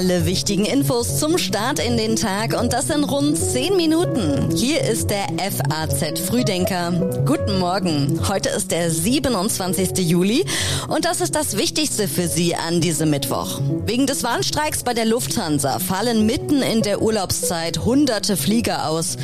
Alle 0.00 0.24
wichtigen 0.24 0.64
Infos 0.64 1.18
zum 1.18 1.36
Start 1.36 1.78
in 1.78 1.98
den 1.98 2.16
Tag 2.16 2.58
und 2.58 2.72
das 2.72 2.88
in 2.88 3.04
rund 3.04 3.36
10 3.36 3.76
Minuten. 3.76 4.56
Hier 4.56 4.80
ist 4.80 5.10
der 5.10 5.26
FAZ 5.38 6.20
Frühdenker. 6.20 6.90
Guten 7.26 7.58
Morgen. 7.58 8.18
Heute 8.26 8.48
ist 8.48 8.70
der 8.70 8.90
27. 8.90 9.98
Juli 9.98 10.46
und 10.88 11.04
das 11.04 11.20
ist 11.20 11.34
das 11.34 11.58
Wichtigste 11.58 12.08
für 12.08 12.28
Sie 12.28 12.54
an 12.54 12.80
diesem 12.80 13.10
Mittwoch. 13.10 13.60
Wegen 13.84 14.06
des 14.06 14.24
Warnstreiks 14.24 14.84
bei 14.84 14.94
der 14.94 15.04
Lufthansa 15.04 15.78
fallen 15.78 16.24
mitten 16.24 16.62
in 16.62 16.80
der 16.80 17.02
Urlaubszeit 17.02 17.84
hunderte 17.84 18.38
Flieger 18.38 18.88
aus. 18.88 19.18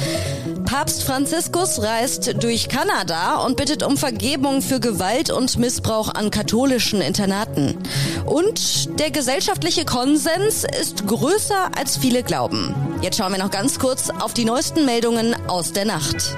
Papst 0.67 1.05
Franziskus 1.05 1.81
reist 1.81 2.43
durch 2.43 2.69
Kanada 2.69 3.37
und 3.37 3.57
bittet 3.57 3.83
um 3.85 3.97
Vergebung 3.97 4.61
für 4.61 4.81
Gewalt 4.81 5.31
und 5.31 5.57
Missbrauch 5.59 6.13
an 6.13 6.31
katholischen 6.31 7.01
Internaten. 7.01 7.79
Und 8.27 8.99
der 8.99 9.11
gesellschaftliche 9.11 9.85
Konsens 9.85 10.65
ist 10.81 11.07
größer 11.07 11.71
als 11.79 11.97
viele 11.97 12.23
glauben. 12.23 12.75
Jetzt 13.01 13.17
schauen 13.17 13.33
wir 13.33 13.39
noch 13.39 13.51
ganz 13.53 13.79
kurz 13.79 14.11
auf 14.11 14.35
die 14.35 14.45
neuesten 14.45 14.85
Meldungen 14.85 15.37
aus 15.49 15.73
der 15.73 15.85
Nacht. 15.85 16.37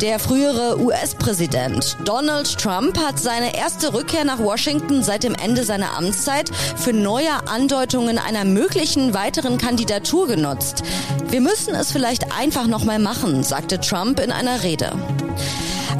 Der 0.00 0.18
frühere 0.18 0.80
US-Präsident 0.80 1.98
Donald 2.06 2.56
Trump 2.58 2.98
hat 2.98 3.18
seine 3.18 3.54
erste 3.54 3.92
Rückkehr 3.92 4.24
nach 4.24 4.38
Washington 4.38 5.02
seit 5.02 5.24
dem 5.24 5.34
Ende 5.34 5.62
seiner 5.62 5.94
Amtszeit 5.94 6.50
für 6.76 6.94
neue 6.94 7.46
Andeutungen 7.46 8.16
einer 8.16 8.46
möglichen 8.46 9.12
weiteren 9.12 9.58
Kandidatur 9.58 10.26
genutzt. 10.26 10.84
Wir 11.28 11.42
müssen 11.42 11.74
es 11.74 11.92
vielleicht 11.92 12.32
einfach 12.32 12.66
nochmal 12.66 12.98
machen, 12.98 13.42
sagte 13.42 13.78
Trump 13.78 14.20
in 14.20 14.32
einer 14.32 14.62
Rede. 14.62 14.90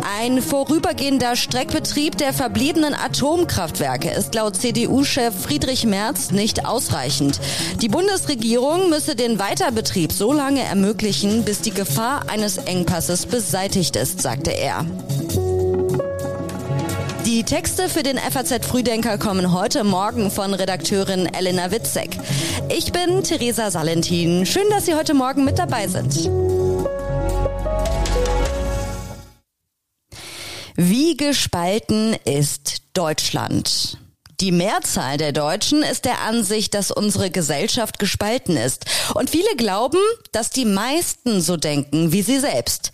Ein 0.02 0.40
vorübergehender 0.42 1.36
Streckbetrieb 1.36 2.16
der 2.16 2.32
verbliebenen 2.32 2.94
Atomkraftwerke 2.94 4.10
ist 4.10 4.34
laut 4.34 4.56
CDU-Chef 4.56 5.34
Friedrich 5.34 5.84
Merz 5.84 6.30
nicht 6.30 6.66
ausreichend. 6.66 7.40
Die 7.80 7.88
Bundesregierung 7.88 8.90
müsse 8.90 9.16
den 9.16 9.38
Weiterbetrieb 9.38 10.12
so 10.12 10.32
lange 10.32 10.62
ermöglichen, 10.62 11.44
bis 11.44 11.60
die 11.60 11.72
Gefahr 11.72 12.28
eines 12.28 12.56
Engpasses 12.56 13.26
beseitigt 13.26 13.96
ist, 13.96 14.22
sagte 14.22 14.50
er. 14.52 14.84
Die 17.26 17.44
Texte 17.44 17.88
für 17.88 18.02
den 18.02 18.18
FAZ 18.18 18.66
Frühdenker 18.66 19.18
kommen 19.18 19.52
heute 19.52 19.84
Morgen 19.84 20.30
von 20.30 20.54
Redakteurin 20.54 21.26
Elena 21.26 21.70
Witzek. 21.70 22.16
Ich 22.68 22.92
bin 22.92 23.22
Theresa 23.22 23.70
Salentin. 23.70 24.46
Schön, 24.46 24.68
dass 24.70 24.86
Sie 24.86 24.94
heute 24.94 25.14
Morgen 25.14 25.44
mit 25.44 25.58
dabei 25.58 25.86
sind. 25.86 26.28
Wie 30.82 31.14
gespalten 31.14 32.16
ist 32.24 32.84
Deutschland? 32.94 33.98
Die 34.40 34.52
Mehrzahl 34.52 35.18
der 35.18 35.32
Deutschen 35.32 35.82
ist 35.82 36.06
der 36.06 36.22
Ansicht, 36.22 36.72
dass 36.72 36.90
unsere 36.90 37.30
Gesellschaft 37.30 37.98
gespalten 37.98 38.56
ist. 38.56 38.86
Und 39.12 39.28
viele 39.28 39.54
glauben, 39.58 39.98
dass 40.32 40.48
die 40.48 40.64
meisten 40.64 41.42
so 41.42 41.58
denken 41.58 42.12
wie 42.12 42.22
sie 42.22 42.40
selbst. 42.40 42.90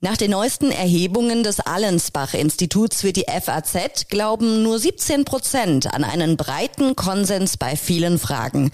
Nach 0.00 0.16
den 0.16 0.30
neuesten 0.30 0.70
Erhebungen 0.70 1.42
des 1.42 1.60
Allensbach-Instituts 1.60 3.02
für 3.02 3.12
die 3.12 3.26
FAZ 3.28 4.08
glauben 4.08 4.62
nur 4.62 4.78
17 4.78 5.26
Prozent 5.26 5.92
an 5.92 6.02
einen 6.02 6.38
breiten 6.38 6.96
Konsens 6.96 7.58
bei 7.58 7.76
vielen 7.76 8.18
Fragen. 8.18 8.70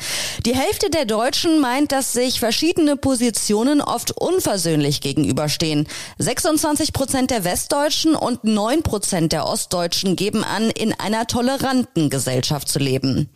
Die 0.47 0.55
Hälfte 0.55 0.91
der 0.91 1.07
Deutschen 1.07 1.61
meint, 1.61 1.91
dass 1.91 2.13
sich 2.13 2.39
verschiedene 2.39 2.97
Positionen 2.97 3.81
oft 3.81 4.13
unversöhnlich 4.13 5.01
gegenüberstehen. 5.01 5.89
26 6.19 6.93
Prozent 6.93 7.33
der 7.33 7.43
Westdeutschen 7.43 8.15
und 8.15 8.45
9 8.45 8.85
Prozent 8.85 9.33
der 9.33 9.49
Ostdeutschen 9.49 10.15
geben 10.15 10.45
an, 10.45 10.71
in 10.71 10.93
einer 10.93 11.27
toleranten 11.27 12.12
Gesellschaft 12.13 12.69
zu 12.69 12.79
leben. 12.79 13.29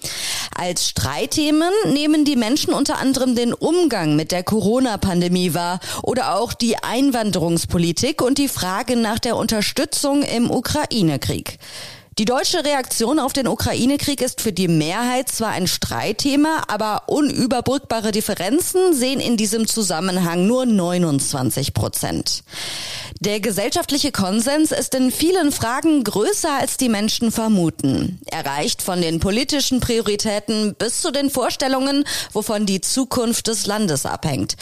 Als 0.54 0.90
Streitthemen 0.90 1.72
nehmen 1.86 2.24
die 2.24 2.36
Menschen 2.36 2.72
unter 2.72 2.98
anderem 2.98 3.34
den 3.34 3.52
Umgang 3.52 4.14
mit 4.14 4.30
der 4.30 4.44
Corona-Pandemie 4.44 5.54
wahr 5.54 5.80
oder 6.02 6.36
auch 6.36 6.52
die 6.52 6.76
Einwanderungspolitik 6.76 8.22
und 8.22 8.38
die 8.38 8.48
Frage 8.48 8.94
nach 8.94 9.18
der 9.18 9.36
Unterstützung 9.36 10.22
im 10.22 10.50
Ukraine-Krieg. 10.50 11.58
Die 12.18 12.24
deutsche 12.24 12.64
Reaktion 12.64 13.18
auf 13.18 13.34
den 13.34 13.46
Ukraine-Krieg 13.46 14.22
ist 14.22 14.40
für 14.40 14.50
die 14.50 14.68
Mehrheit 14.68 15.28
zwar 15.28 15.50
ein 15.50 15.66
Streitthema, 15.66 16.62
aber 16.66 17.10
unüberbrückbare 17.10 18.10
Differenzen 18.10 18.94
sehen 18.94 19.20
in 19.20 19.36
diesem 19.36 19.66
Zusammenhang 19.66 20.46
nur 20.46 20.64
29 20.64 21.74
Prozent. 21.74 22.42
Der 23.20 23.40
gesellschaftliche 23.40 24.12
Konsens 24.12 24.72
ist 24.72 24.94
in 24.94 25.10
vielen 25.10 25.52
Fragen 25.52 26.04
größer, 26.04 26.52
als 26.58 26.78
die 26.78 26.88
Menschen 26.88 27.32
vermuten. 27.32 28.18
Er 28.26 28.46
reicht 28.46 28.80
von 28.80 29.02
den 29.02 29.20
politischen 29.20 29.80
Prioritäten 29.80 30.74
bis 30.74 31.02
zu 31.02 31.10
den 31.10 31.28
Vorstellungen, 31.28 32.04
wovon 32.32 32.64
die 32.64 32.80
Zukunft 32.80 33.48
des 33.48 33.66
Landes 33.66 34.06
abhängt. 34.06 34.56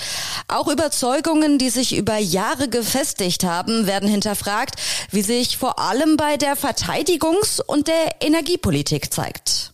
Auch 0.49 0.69
Überzeugungen, 0.69 1.59
die 1.59 1.71
sich 1.71 1.97
über 1.97 2.17
Jahre 2.17 2.69
gefestigt 2.69 3.45
haben, 3.45 3.87
werden 3.87 4.09
hinterfragt, 4.09 4.75
wie 5.11 5.23
sich 5.23 5.57
vor 5.57 5.79
allem 5.79 6.17
bei 6.17 6.37
der 6.37 6.57
Verteidigung 6.57 7.37
Finanz- 7.45 7.61
und 7.61 7.89
der 7.89 8.23
Energiepolitik 8.23 9.13
zeigt. 9.13 9.74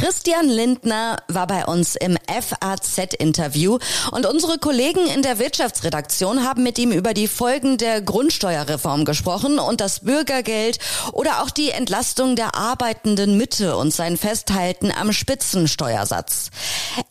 Christian 0.00 0.48
Lindner 0.48 1.18
war 1.28 1.46
bei 1.46 1.66
uns 1.66 1.94
im 1.94 2.16
FAZ-Interview 2.26 3.76
und 4.12 4.24
unsere 4.24 4.56
Kollegen 4.56 5.06
in 5.14 5.20
der 5.20 5.38
Wirtschaftsredaktion 5.38 6.42
haben 6.42 6.62
mit 6.62 6.78
ihm 6.78 6.90
über 6.90 7.12
die 7.12 7.28
Folgen 7.28 7.76
der 7.76 8.00
Grundsteuerreform 8.00 9.04
gesprochen 9.04 9.58
und 9.58 9.82
das 9.82 10.00
Bürgergeld 10.00 10.78
oder 11.12 11.42
auch 11.42 11.50
die 11.50 11.68
Entlastung 11.68 12.34
der 12.34 12.54
arbeitenden 12.54 13.36
Mitte 13.36 13.76
und 13.76 13.92
sein 13.92 14.16
Festhalten 14.16 14.90
am 14.90 15.12
Spitzensteuersatz. 15.12 16.48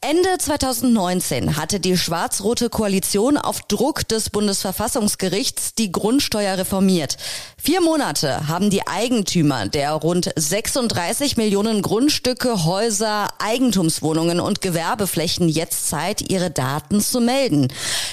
Ende 0.02 0.40
2019 0.40 1.58
hatte 1.58 1.80
die 1.80 1.96
schwarz-rote 1.96 2.72
Koalition 2.72 3.38
auf 3.38 3.62
Druck 3.68 4.08
des 4.08 4.32
Bundesverfassungsgerichts 4.32 5.76
die 5.76 5.92
Grundsteuer 5.92 6.58
reformiert. 6.58 7.18
Vier 7.62 7.82
Monate 7.82 8.48
haben 8.48 8.72
die 8.72 8.88
Eigentümer 8.88 9.68
der 9.68 9.92
rund 9.92 10.32
36 10.36 11.38
Millionen 11.38 11.84
Grundstücke 11.84 12.64
Häuser, 12.80 13.28
Eigentumswohnungen 13.40 14.40
und 14.40 14.62
Gewerbeflächen 14.62 15.50
jetzt 15.50 15.90
Zeit, 15.90 16.32
ihre 16.32 16.50
Daten 16.50 17.02
zu 17.02 17.20
melden. 17.20 17.68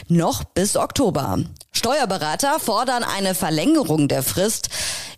Noch 0.08 0.42
bis 0.42 0.76
Oktober. 0.76 1.38
Steuerberater 1.70 2.58
fordern 2.58 3.04
eine 3.04 3.36
Verlängerung 3.36 4.08
der 4.08 4.24
Frist. 4.24 4.68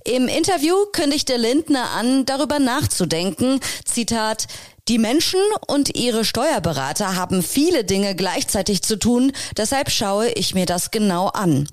Im 0.04 0.28
Interview 0.28 0.74
kündigte 0.92 1.38
Lindner 1.38 1.92
an, 1.96 2.26
darüber 2.26 2.58
nachzudenken. 2.58 3.60
Zitat, 3.86 4.48
die 4.86 4.98
Menschen 4.98 5.40
und 5.66 5.96
ihre 5.96 6.26
Steuerberater 6.26 7.16
haben 7.16 7.42
viele 7.42 7.84
Dinge 7.84 8.14
gleichzeitig 8.14 8.82
zu 8.82 8.98
tun, 8.98 9.32
deshalb 9.56 9.90
schaue 9.90 10.28
ich 10.28 10.54
mir 10.54 10.66
das 10.66 10.90
genau 10.90 11.28
an. 11.28 11.66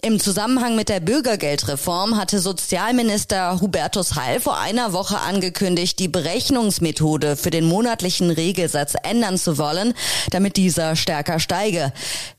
Im 0.00 0.20
Zusammenhang 0.20 0.76
mit 0.76 0.88
der 0.88 1.00
Bürgergeldreform 1.00 2.16
hatte 2.16 2.38
Sozialminister 2.38 3.60
Hubertus 3.60 4.14
Heil 4.14 4.38
vor 4.38 4.56
einer 4.56 4.92
Woche 4.92 5.18
angekündigt, 5.18 5.98
die 5.98 6.06
Berechnungsmethode 6.06 7.36
für 7.36 7.50
den 7.50 7.64
monatlichen 7.64 8.30
Regelsatz 8.30 8.94
ändern 9.02 9.38
zu 9.38 9.58
wollen, 9.58 9.94
damit 10.30 10.56
dieser 10.56 10.94
stärker 10.94 11.40
steige. 11.40 11.92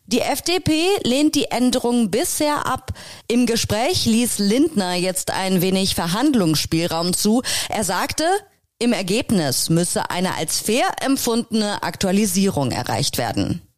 Die 0.05 0.21
FDP 0.21 0.87
lehnt 1.03 1.35
die 1.35 1.51
Änderung 1.51 2.09
bisher 2.09 2.65
ab. 2.65 2.93
Im 3.27 3.45
Gespräch 3.45 4.05
ließ 4.05 4.39
Lindner 4.39 4.95
jetzt 4.95 5.31
ein 5.31 5.61
wenig 5.61 5.95
Verhandlungsspielraum 5.95 7.11
zu. 7.11 7.41
Er 7.67 7.83
sagte, 7.83 8.23
im 8.79 8.93
Ergebnis 8.93 9.69
müsse 9.69 10.09
eine 10.09 10.35
als 10.35 10.61
fair 10.61 10.85
empfundene 11.01 11.83
Aktualisierung 11.83 12.71
erreicht 12.71 13.17
werden. 13.17 13.68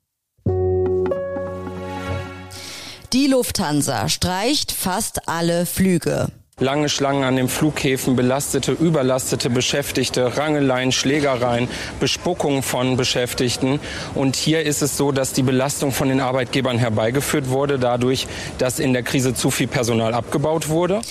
Die 3.14 3.28
Lufthansa 3.28 4.08
streicht 4.08 4.72
fast 4.72 5.28
alle 5.28 5.66
Flüge. 5.66 6.30
Lange 6.60 6.88
Schlangen 6.88 7.25
an 7.25 7.36
den 7.36 7.50
Flughäfen, 7.50 8.16
belastete, 8.16 8.72
überlastete 8.72 9.50
Beschäftigte, 9.50 10.38
Rangeleien, 10.38 10.94
Schlägereien, 10.94 11.68
Bespuckung 12.00 12.63
von 12.63 12.96
Beschäftigten. 12.96 13.81
Und 14.16 14.38
hier 14.38 14.62
ist 14.62 14.81
es 14.81 14.96
so, 14.96 15.12
dass 15.12 15.34
die 15.34 15.42
Belastung 15.42 15.92
von 15.92 16.08
den 16.08 16.22
Arbeitgebern 16.22 16.78
herbeigeführt 16.78 17.50
wurde, 17.50 17.80
dadurch, 17.80 18.28
dass 18.60 18.80
in 18.80 18.94
der 18.94 19.04
Krise 19.04 19.34
zu 19.34 19.52
viel 19.52 19.68
Personal 19.68 20.14
abgebaut 20.14 20.69
wurde. 20.69 21.02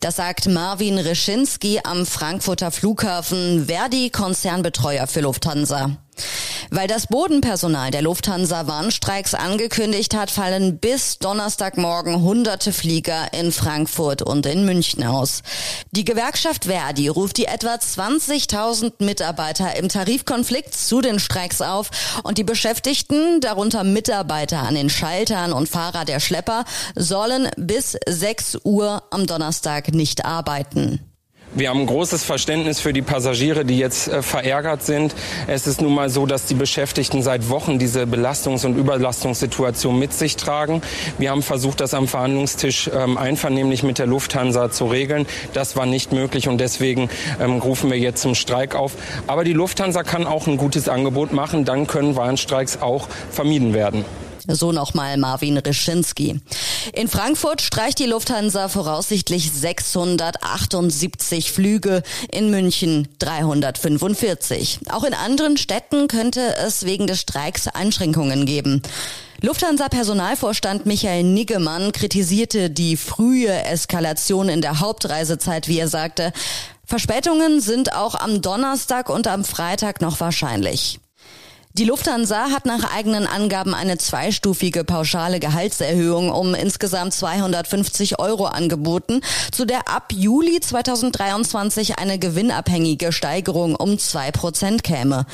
Das 0.00 0.16
sagt 0.16 0.48
Marvin 0.48 0.98
Reschinski 0.98 1.80
am 1.84 2.04
Frankfurter 2.04 2.70
Flughafen, 2.70 3.64
Verdi 3.66 4.10
Konzernbetreuer 4.10 5.06
für 5.06 5.20
Lufthansa. 5.20 5.96
Weil 6.70 6.88
das 6.88 7.06
Bodenpersonal 7.06 7.90
der 7.90 8.02
Lufthansa 8.02 8.66
Warnstreiks 8.66 9.34
angekündigt 9.34 10.14
hat, 10.14 10.30
fallen 10.30 10.78
bis 10.78 11.18
Donnerstagmorgen 11.18 12.22
hunderte 12.22 12.72
Flieger 12.72 13.32
in 13.32 13.52
Frankfurt 13.52 14.22
und 14.22 14.46
in 14.46 14.64
München 14.64 15.04
aus. 15.04 15.42
Die 15.92 16.04
Gewerkschaft 16.04 16.64
Verdi 16.64 17.08
ruft 17.08 17.36
die 17.36 17.46
etwa 17.46 17.74
20.000 17.74 19.04
Mitarbeiter 19.04 19.76
im 19.76 19.88
Tarifkonflikt 19.88 20.74
zu 20.74 21.00
den 21.00 21.18
Streiks 21.18 21.60
auf 21.60 21.90
und 22.22 22.38
die 22.38 22.44
Beschäftigten, 22.44 23.40
darunter 23.40 23.84
Mitarbeiter 23.84 24.60
an 24.60 24.74
den 24.74 24.90
Schaltern 24.90 25.52
und 25.52 25.68
Fahrer 25.68 26.04
der 26.04 26.20
Schlepper, 26.20 26.64
sollen 26.94 27.48
bis 27.56 27.96
6 28.06 28.58
Uhr 28.64 29.02
am 29.10 29.26
Donnerstag 29.26 29.92
nicht 29.92 30.24
arbeiten. 30.24 31.15
Wir 31.56 31.70
haben 31.70 31.86
großes 31.86 32.22
Verständnis 32.22 32.80
für 32.80 32.92
die 32.92 33.00
Passagiere, 33.00 33.64
die 33.64 33.78
jetzt 33.78 34.08
äh, 34.08 34.20
verärgert 34.20 34.82
sind. 34.82 35.14
Es 35.46 35.66
ist 35.66 35.80
nun 35.80 35.94
mal 35.94 36.10
so, 36.10 36.26
dass 36.26 36.44
die 36.44 36.54
Beschäftigten 36.54 37.22
seit 37.22 37.48
Wochen 37.48 37.78
diese 37.78 38.02
Belastungs- 38.02 38.66
und 38.66 38.76
Überlastungssituation 38.76 39.98
mit 39.98 40.12
sich 40.12 40.36
tragen. 40.36 40.82
Wir 41.16 41.30
haben 41.30 41.42
versucht, 41.42 41.80
das 41.80 41.94
am 41.94 42.08
Verhandlungstisch 42.08 42.90
ähm, 42.94 43.16
einvernehmlich 43.16 43.82
mit 43.82 43.98
der 43.98 44.06
Lufthansa 44.06 44.70
zu 44.70 44.84
regeln. 44.84 45.24
Das 45.54 45.76
war 45.76 45.86
nicht 45.86 46.12
möglich 46.12 46.46
und 46.46 46.58
deswegen 46.58 47.08
ähm, 47.40 47.58
rufen 47.60 47.90
wir 47.90 47.98
jetzt 47.98 48.20
zum 48.20 48.34
Streik 48.34 48.74
auf. 48.74 48.92
Aber 49.26 49.42
die 49.42 49.54
Lufthansa 49.54 50.02
kann 50.02 50.26
auch 50.26 50.46
ein 50.46 50.58
gutes 50.58 50.90
Angebot 50.90 51.32
machen. 51.32 51.64
Dann 51.64 51.86
können 51.86 52.16
Warnstreiks 52.16 52.82
auch 52.82 53.08
vermieden 53.30 53.72
werden. 53.72 54.04
So 54.48 54.72
nochmal 54.72 55.16
Marvin 55.16 55.58
Reschinski. 55.58 56.40
In 56.92 57.08
Frankfurt 57.08 57.62
streicht 57.62 57.98
die 57.98 58.06
Lufthansa 58.06 58.68
voraussichtlich 58.68 59.50
678 59.52 61.52
Flüge, 61.52 62.02
in 62.30 62.50
München 62.50 63.08
345. 63.18 64.80
Auch 64.90 65.04
in 65.04 65.14
anderen 65.14 65.56
Städten 65.56 66.08
könnte 66.08 66.56
es 66.56 66.84
wegen 66.84 67.06
des 67.06 67.20
Streiks 67.20 67.68
Einschränkungen 67.68 68.46
geben. 68.46 68.82
Lufthansa-Personalvorstand 69.42 70.86
Michael 70.86 71.24
Niggemann 71.24 71.92
kritisierte 71.92 72.70
die 72.70 72.96
frühe 72.96 73.52
Eskalation 73.64 74.48
in 74.48 74.62
der 74.62 74.80
Hauptreisezeit, 74.80 75.68
wie 75.68 75.78
er 75.78 75.88
sagte. 75.88 76.32
Verspätungen 76.86 77.60
sind 77.60 77.94
auch 77.94 78.14
am 78.14 78.40
Donnerstag 78.40 79.10
und 79.10 79.26
am 79.26 79.44
Freitag 79.44 80.00
noch 80.00 80.20
wahrscheinlich. 80.20 81.00
Die 81.78 81.84
Lufthansa 81.84 82.52
hat 82.52 82.64
nach 82.64 82.96
eigenen 82.96 83.26
Angaben 83.26 83.74
eine 83.74 83.98
zweistufige 83.98 84.82
pauschale 84.82 85.40
Gehaltserhöhung 85.40 86.30
um 86.30 86.54
insgesamt 86.54 87.12
250 87.12 88.18
Euro 88.18 88.46
angeboten, 88.46 89.20
zu 89.52 89.66
der 89.66 89.86
ab 89.86 90.10
Juli 90.10 90.58
2023 90.58 91.98
eine 91.98 92.18
gewinnabhängige 92.18 93.12
Steigerung 93.12 93.76
um 93.76 93.98
zwei 93.98 94.30
Prozent 94.30 94.84
käme. 94.84 95.26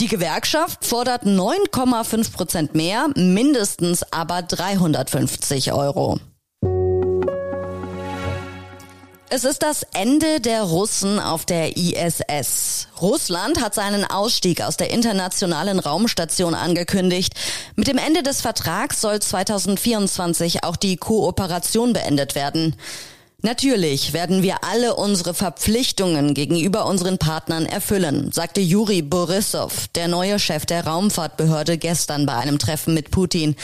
Die 0.00 0.08
Gewerkschaft 0.08 0.86
fordert 0.86 1.24
9,5 1.24 2.32
Prozent 2.32 2.74
mehr, 2.74 3.08
mindestens 3.14 4.02
aber 4.10 4.40
350 4.40 5.74
Euro. 5.74 6.18
Es 9.32 9.44
ist 9.44 9.62
das 9.62 9.86
Ende 9.92 10.40
der 10.40 10.64
Russen 10.64 11.20
auf 11.20 11.44
der 11.44 11.76
ISS. 11.76 12.88
Russland 13.00 13.62
hat 13.62 13.76
seinen 13.76 14.04
Ausstieg 14.04 14.60
aus 14.60 14.76
der 14.76 14.90
internationalen 14.90 15.78
Raumstation 15.78 16.56
angekündigt. 16.56 17.34
Mit 17.76 17.86
dem 17.86 17.96
Ende 17.96 18.24
des 18.24 18.40
Vertrags 18.40 19.00
soll 19.00 19.20
2024 19.20 20.64
auch 20.64 20.74
die 20.74 20.96
Kooperation 20.96 21.92
beendet 21.92 22.34
werden. 22.34 22.74
Natürlich 23.42 24.12
werden 24.12 24.42
wir 24.42 24.64
alle 24.64 24.96
unsere 24.96 25.32
Verpflichtungen 25.32 26.34
gegenüber 26.34 26.86
unseren 26.86 27.18
Partnern 27.18 27.66
erfüllen, 27.66 28.32
sagte 28.32 28.60
Juri 28.60 29.00
Borissow, 29.00 29.86
der 29.94 30.08
neue 30.08 30.40
Chef 30.40 30.66
der 30.66 30.88
Raumfahrtbehörde, 30.88 31.78
gestern 31.78 32.26
bei 32.26 32.34
einem 32.34 32.58
Treffen 32.58 32.94
mit 32.94 33.12
Putin. 33.12 33.54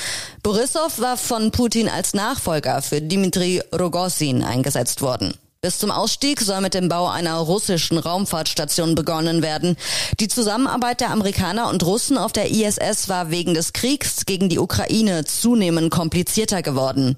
Borissow 0.45 1.01
war 1.01 1.17
von 1.17 1.51
Putin 1.51 1.89
als 1.89 2.15
Nachfolger 2.15 2.83
für 2.83 3.03
Dmitri 3.03 3.61
Rogozin 3.77 4.45
eingesetzt 4.45 5.03
worden. 5.03 5.35
Bis 5.67 5.81
zum 5.81 5.91
Ausstieg 5.91 6.41
soll 6.43 6.61
mit 6.61 6.75
dem 6.75 6.89
Bau 6.89 7.09
einer 7.09 7.39
russischen 7.39 7.99
Raumfahrtstation 7.99 8.95
begonnen 8.95 9.43
werden. 9.43 9.77
Die 10.21 10.29
Zusammenarbeit 10.29 11.01
der 11.01 11.11
Amerikaner 11.11 11.69
und 11.69 11.85
Russen 11.85 12.19
auf 12.19 12.31
der 12.31 12.53
ISS 12.53 13.09
war 13.09 13.33
wegen 13.33 13.53
des 13.53 13.73
Kriegs 13.73 14.27
gegen 14.27 14.49
die 14.49 14.61
Ukraine 14.61 15.25
zunehmend 15.25 15.91
komplizierter 15.91 16.63
geworden. 16.63 17.17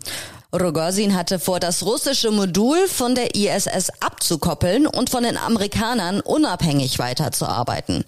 Rogozin 0.51 1.15
hatte 1.15 1.39
vor, 1.39 1.61
das 1.61 1.85
russische 1.85 2.31
Modul 2.31 2.89
von 2.89 3.15
der 3.15 3.35
ISS 3.35 3.91
abzukoppeln 4.01 4.87
und 4.87 5.11
von 5.11 5.23
den 5.23 5.37
Amerikanern 5.37 6.21
unabhängig 6.21 6.99
weiterzuarbeiten. 6.99 8.07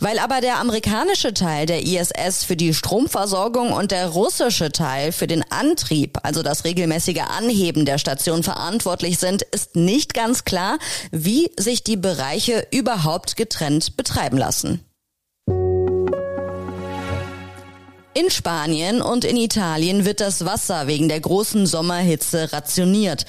Weil 0.00 0.18
aber 0.18 0.40
der 0.40 0.58
amerikanische 0.58 1.34
Teil 1.34 1.66
der 1.66 1.82
ISS 1.82 2.44
für 2.44 2.56
die 2.56 2.72
Stromversorgung 2.72 3.72
und 3.72 3.90
der 3.90 4.08
russische 4.08 4.72
Teil 4.72 5.12
für 5.12 5.26
den 5.26 5.44
Antrieb, 5.50 6.18
also 6.22 6.42
das 6.42 6.64
regelmäßige 6.64 7.24
Anheben 7.28 7.84
der 7.84 7.98
Station 7.98 8.42
verantwortlich 8.42 9.18
sind, 9.18 9.42
ist 9.42 9.76
nicht 9.76 10.14
ganz 10.14 10.44
klar, 10.46 10.78
wie 11.10 11.52
sich 11.60 11.84
die 11.84 11.98
Bereiche 11.98 12.66
überhaupt 12.70 13.36
getrennt 13.36 13.98
betreiben 13.98 14.38
lassen. 14.38 14.82
In 18.14 18.30
Spanien 18.30 19.00
und 19.00 19.24
in 19.24 19.38
Italien 19.38 20.04
wird 20.04 20.20
das 20.20 20.44
Wasser 20.44 20.86
wegen 20.86 21.08
der 21.08 21.20
großen 21.20 21.66
Sommerhitze 21.66 22.52
rationiert. 22.52 23.24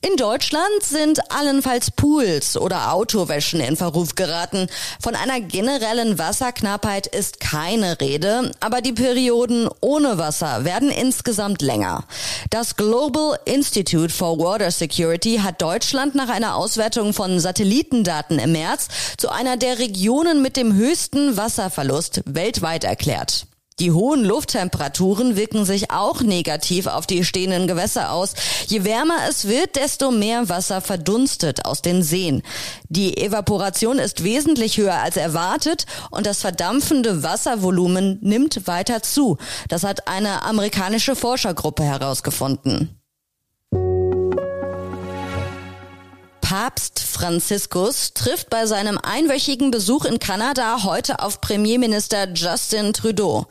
In 0.00 0.16
Deutschland 0.16 0.82
sind 0.82 1.20
allenfalls 1.30 1.90
Pools 1.90 2.56
oder 2.56 2.94
Autowäschen 2.94 3.60
in 3.60 3.76
Verruf 3.76 4.14
geraten. 4.14 4.68
Von 5.02 5.14
einer 5.16 5.38
generellen 5.42 6.18
Wasserknappheit 6.18 7.06
ist 7.06 7.40
keine 7.40 8.00
Rede, 8.00 8.52
aber 8.60 8.80
die 8.80 8.94
Perioden 8.94 9.68
ohne 9.80 10.16
Wasser 10.16 10.64
werden 10.64 10.90
insgesamt 10.90 11.60
länger. 11.60 12.04
Das 12.48 12.76
Global 12.76 13.38
Institute 13.44 14.12
for 14.12 14.38
Water 14.38 14.70
Security 14.70 15.40
hat 15.44 15.60
Deutschland 15.60 16.14
nach 16.14 16.30
einer 16.30 16.56
Auswertung 16.56 17.12
von 17.12 17.38
Satellitendaten 17.38 18.38
im 18.38 18.52
März 18.52 18.88
zu 19.18 19.28
einer 19.28 19.58
der 19.58 19.78
Regionen 19.78 20.40
mit 20.40 20.56
dem 20.56 20.74
höchsten 20.74 21.36
Wasserverlust 21.36 22.22
weltweit 22.24 22.84
erklärt. 22.84 23.46
Die 23.78 23.90
hohen 23.90 24.24
Lufttemperaturen 24.24 25.36
wirken 25.36 25.64
sich 25.64 25.90
auch 25.90 26.22
negativ 26.22 26.86
auf 26.86 27.06
die 27.06 27.24
stehenden 27.24 27.66
Gewässer 27.66 28.12
aus. 28.12 28.34
Je 28.66 28.84
wärmer 28.84 29.16
es 29.28 29.48
wird, 29.48 29.76
desto 29.76 30.10
mehr 30.10 30.48
Wasser 30.48 30.80
verdunstet 30.80 31.64
aus 31.64 31.82
den 31.82 32.02
Seen. 32.02 32.42
Die 32.88 33.16
Evaporation 33.16 33.98
ist 33.98 34.24
wesentlich 34.24 34.76
höher 34.78 35.00
als 35.00 35.16
erwartet 35.16 35.86
und 36.10 36.26
das 36.26 36.40
verdampfende 36.40 37.22
Wasservolumen 37.22 38.18
nimmt 38.20 38.66
weiter 38.66 39.02
zu. 39.02 39.38
Das 39.68 39.84
hat 39.84 40.06
eine 40.06 40.42
amerikanische 40.42 41.16
Forschergruppe 41.16 41.82
herausgefunden. 41.82 43.01
Papst 46.52 46.98
Franziskus 46.98 48.12
trifft 48.12 48.50
bei 48.50 48.66
seinem 48.66 48.98
einwöchigen 48.98 49.70
Besuch 49.70 50.04
in 50.04 50.18
Kanada 50.18 50.82
heute 50.84 51.20
auf 51.20 51.40
Premierminister 51.40 52.28
Justin 52.34 52.92
Trudeau. 52.92 53.46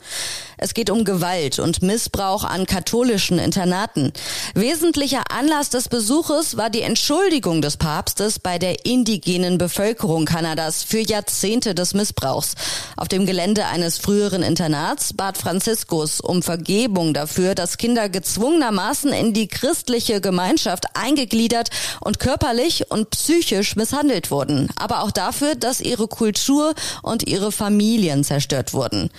Es 0.56 0.74
geht 0.74 0.90
um 0.90 1.04
Gewalt 1.04 1.58
und 1.58 1.82
Missbrauch 1.82 2.44
an 2.44 2.66
katholischen 2.66 3.40
Internaten. 3.40 4.12
Wesentlicher 4.54 5.24
Anlass 5.32 5.70
des 5.70 5.88
Besuches 5.88 6.56
war 6.56 6.70
die 6.70 6.82
Entschuldigung 6.82 7.60
des 7.62 7.76
Papstes 7.76 8.38
bei 8.38 8.60
der 8.60 8.86
indigenen 8.86 9.58
Bevölkerung 9.58 10.24
Kanadas 10.24 10.84
für 10.84 11.00
Jahrzehnte 11.00 11.74
des 11.74 11.94
Missbrauchs. 11.94 12.54
Auf 12.96 13.08
dem 13.08 13.26
Gelände 13.26 13.66
eines 13.66 13.98
früheren 13.98 14.44
Internats 14.44 15.14
bat 15.14 15.36
Franziskus 15.36 16.20
um 16.20 16.44
Vergebung 16.44 17.12
dafür, 17.12 17.56
dass 17.56 17.76
Kinder 17.76 18.08
gezwungenermaßen 18.08 19.12
in 19.12 19.32
die 19.34 19.48
christliche 19.48 20.20
Gemeinschaft 20.20 20.84
eingegliedert 20.94 21.70
und 21.98 22.20
körperlich 22.20 22.91
und 22.92 23.10
psychisch 23.10 23.74
misshandelt 23.74 24.30
wurden, 24.30 24.68
aber 24.76 25.02
auch 25.02 25.10
dafür, 25.10 25.56
dass 25.56 25.80
ihre 25.80 26.06
Kultur 26.06 26.74
und 27.02 27.26
ihre 27.26 27.50
Familien 27.50 28.22
zerstört 28.22 28.74
wurden. 28.74 29.10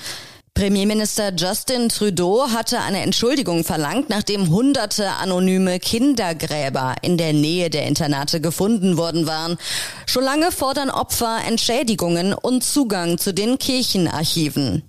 Premierminister 0.53 1.33
Justin 1.35 1.89
Trudeau 1.89 2.47
hatte 2.49 2.79
eine 2.79 3.01
Entschuldigung 3.01 3.63
verlangt, 3.63 4.09
nachdem 4.09 4.49
hunderte 4.49 5.09
anonyme 5.09 5.79
Kindergräber 5.79 6.93
in 7.01 7.17
der 7.17 7.33
Nähe 7.33 7.71
der 7.71 7.87
Internate 7.87 8.39
gefunden 8.39 8.95
worden 8.95 9.25
waren. 9.25 9.57
Schon 10.05 10.23
lange 10.23 10.51
fordern 10.51 10.91
Opfer 10.91 11.39
Entschädigungen 11.47 12.35
und 12.35 12.63
Zugang 12.63 13.17
zu 13.17 13.33
den 13.33 13.57
Kirchenarchiven. 13.57 14.83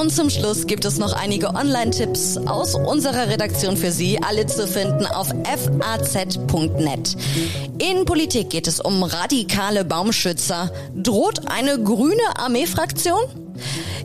Und 0.00 0.10
zum 0.10 0.30
Schluss 0.30 0.66
gibt 0.66 0.86
es 0.86 0.96
noch 0.96 1.12
einige 1.12 1.48
Online-Tipps 1.48 2.38
aus 2.38 2.74
unserer 2.74 3.28
Redaktion 3.28 3.76
für 3.76 3.92
Sie, 3.92 4.18
alle 4.26 4.46
zu 4.46 4.66
finden 4.66 5.04
auf 5.04 5.28
faz.net. 5.28 7.16
In 7.78 8.06
Politik 8.06 8.48
geht 8.48 8.66
es 8.66 8.80
um 8.80 9.02
radikale 9.02 9.84
Baumschützer. 9.84 10.72
Droht 10.96 11.50
eine 11.50 11.78
grüne 11.78 12.22
Armeefraktion? 12.38 13.20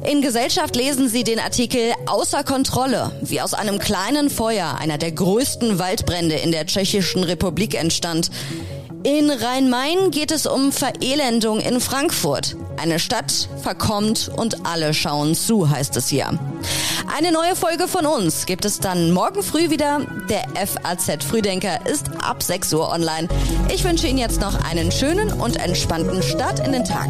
In 0.04 0.22
Gesellschaft 0.22 0.76
lesen 0.76 1.08
Sie 1.08 1.24
den 1.24 1.40
Artikel 1.40 1.94
Außer 2.08 2.44
Kontrolle, 2.44 3.12
wie 3.22 3.40
aus 3.40 3.54
einem 3.54 3.80
kleinen 3.80 4.30
Feuer 4.30 4.76
einer 4.78 4.98
der 4.98 5.14
größten 5.14 5.80
Waldbrände 5.80 6.36
in 6.36 6.52
der 6.52 6.66
Tschechischen 6.66 7.24
Republik 7.24 7.74
entstand. 7.74 8.32
In 9.06 9.30
Rhein-Main 9.30 10.10
geht 10.10 10.32
es 10.32 10.48
um 10.48 10.72
Verelendung 10.72 11.60
in 11.60 11.80
Frankfurt. 11.80 12.56
Eine 12.78 12.98
Stadt 12.98 13.48
verkommt 13.62 14.32
und 14.36 14.66
alle 14.66 14.96
schauen 14.96 15.36
zu, 15.36 15.70
heißt 15.70 15.96
es 15.98 16.08
hier. 16.08 16.40
Eine 17.16 17.32
neue 17.32 17.56
Folge 17.56 17.88
von 17.88 18.08
uns 18.08 18.48
gibt 18.48 18.66
es 18.66 18.80
dann 18.80 19.12
morgen 19.12 19.44
früh 19.44 19.70
wieder. 19.70 20.02
Der 20.28 20.46
FAZ 20.56 21.24
Frühdenker 21.24 21.86
ist 21.86 22.08
ab 22.20 22.42
6 22.42 22.74
Uhr 22.74 22.90
online. 22.92 23.28
Ich 23.72 23.84
wünsche 23.84 24.08
Ihnen 24.08 24.18
jetzt 24.18 24.42
noch 24.42 24.56
einen 24.68 24.92
schönen 24.92 25.32
und 25.34 25.58
entspannten 25.58 26.24
Start 26.24 26.66
in 26.66 26.72
den 26.72 26.84
Tag. 26.84 27.10